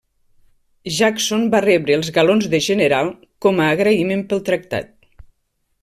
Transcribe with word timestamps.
Jackson 0.99 1.43
va 1.55 1.59
rebre 1.65 1.95
els 1.99 2.09
galons 2.17 2.47
de 2.55 2.63
general 2.69 3.13
com 3.47 3.63
a 3.67 3.69
agraïment 3.77 4.25
pel 4.33 4.43
tractat. 4.51 4.95